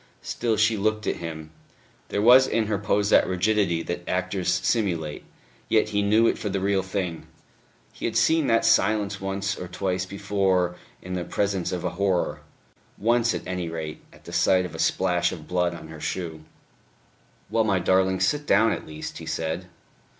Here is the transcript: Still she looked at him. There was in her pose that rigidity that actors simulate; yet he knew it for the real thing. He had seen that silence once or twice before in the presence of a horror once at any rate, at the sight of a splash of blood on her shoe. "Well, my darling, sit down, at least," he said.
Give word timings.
Still 0.23 0.57
she 0.57 0.77
looked 0.77 1.05
at 1.05 1.17
him. 1.17 1.51
There 2.09 2.23
was 2.23 2.47
in 2.47 2.65
her 2.65 2.79
pose 2.79 3.11
that 3.11 3.27
rigidity 3.27 3.83
that 3.83 4.01
actors 4.09 4.49
simulate; 4.51 5.23
yet 5.69 5.89
he 5.89 6.01
knew 6.01 6.25
it 6.25 6.39
for 6.39 6.49
the 6.49 6.59
real 6.59 6.81
thing. 6.81 7.27
He 7.93 8.05
had 8.05 8.15
seen 8.15 8.47
that 8.47 8.65
silence 8.65 9.21
once 9.21 9.55
or 9.55 9.67
twice 9.67 10.07
before 10.07 10.75
in 11.03 11.13
the 11.13 11.23
presence 11.23 11.71
of 11.71 11.83
a 11.83 11.91
horror 12.01 12.41
once 12.97 13.35
at 13.35 13.45
any 13.45 13.69
rate, 13.69 14.01
at 14.11 14.23
the 14.25 14.33
sight 14.33 14.65
of 14.65 14.73
a 14.73 14.79
splash 14.79 15.31
of 15.31 15.47
blood 15.47 15.75
on 15.75 15.89
her 15.89 16.01
shoe. 16.01 16.45
"Well, 17.51 17.63
my 17.63 17.77
darling, 17.77 18.19
sit 18.21 18.47
down, 18.47 18.71
at 18.71 18.87
least," 18.87 19.19
he 19.19 19.27
said. 19.27 19.67